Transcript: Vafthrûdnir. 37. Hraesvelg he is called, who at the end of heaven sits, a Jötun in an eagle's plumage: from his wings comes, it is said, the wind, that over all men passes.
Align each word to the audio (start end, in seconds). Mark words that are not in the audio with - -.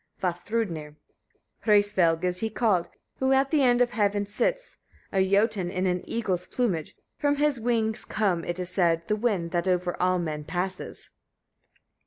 Vafthrûdnir. 0.19 0.95
37. 1.61 1.63
Hraesvelg 2.15 2.21
he 2.39 2.47
is 2.47 2.53
called, 2.55 2.89
who 3.19 3.33
at 3.33 3.51
the 3.51 3.61
end 3.61 3.81
of 3.81 3.91
heaven 3.91 4.25
sits, 4.25 4.77
a 5.13 5.19
Jötun 5.23 5.69
in 5.69 5.85
an 5.85 6.01
eagle's 6.09 6.47
plumage: 6.47 6.95
from 7.19 7.35
his 7.35 7.59
wings 7.59 8.03
comes, 8.03 8.45
it 8.47 8.57
is 8.57 8.71
said, 8.71 9.07
the 9.07 9.15
wind, 9.15 9.51
that 9.51 9.67
over 9.67 9.95
all 10.01 10.17
men 10.17 10.43
passes. 10.43 11.11